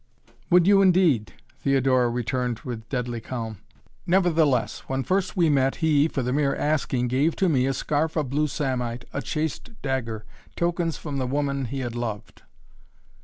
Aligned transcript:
"Would 0.49 0.65
you, 0.65 0.81
indeed?" 0.81 1.33
Theodora 1.59 2.09
returned 2.09 2.61
with 2.61 2.79
a 2.79 2.85
deadly 2.89 3.21
calm. 3.21 3.59
"Nevertheless, 4.07 4.79
when 4.87 5.03
first 5.03 5.37
we 5.37 5.47
met, 5.47 5.75
he, 5.75 6.07
for 6.07 6.23
the 6.23 6.33
mere 6.33 6.55
asking, 6.55 7.07
gave 7.07 7.35
to 7.35 7.47
me 7.47 7.67
a 7.67 7.73
scarf 7.75 8.15
of 8.15 8.31
blue 8.31 8.47
samite, 8.47 9.05
a 9.13 9.21
chased 9.21 9.79
dagger, 9.83 10.25
tokens 10.55 10.97
from 10.97 11.17
the 11.19 11.27
woman 11.27 11.65
he 11.65 11.81
had 11.81 11.93
loved." 11.93 12.41